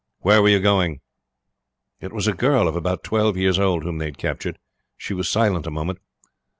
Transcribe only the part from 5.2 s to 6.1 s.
silent a moment.